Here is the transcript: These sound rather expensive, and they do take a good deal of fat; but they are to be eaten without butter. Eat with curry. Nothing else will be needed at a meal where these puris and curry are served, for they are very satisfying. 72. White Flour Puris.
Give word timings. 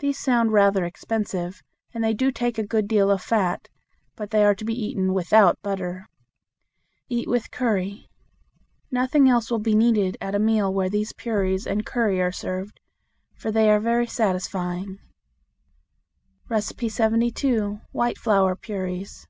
These 0.00 0.18
sound 0.18 0.52
rather 0.52 0.84
expensive, 0.84 1.62
and 1.94 2.02
they 2.02 2.12
do 2.12 2.32
take 2.32 2.58
a 2.58 2.66
good 2.66 2.88
deal 2.88 3.12
of 3.12 3.22
fat; 3.22 3.68
but 4.16 4.30
they 4.30 4.44
are 4.44 4.56
to 4.56 4.64
be 4.64 4.74
eaten 4.74 5.14
without 5.14 5.62
butter. 5.62 6.08
Eat 7.08 7.28
with 7.28 7.52
curry. 7.52 8.08
Nothing 8.90 9.28
else 9.28 9.48
will 9.48 9.60
be 9.60 9.76
needed 9.76 10.16
at 10.20 10.34
a 10.34 10.40
meal 10.40 10.74
where 10.74 10.90
these 10.90 11.12
puris 11.12 11.64
and 11.64 11.86
curry 11.86 12.20
are 12.20 12.32
served, 12.32 12.80
for 13.36 13.52
they 13.52 13.70
are 13.70 13.78
very 13.78 14.08
satisfying. 14.08 14.98
72. 16.50 17.80
White 17.92 18.18
Flour 18.18 18.56
Puris. 18.56 19.28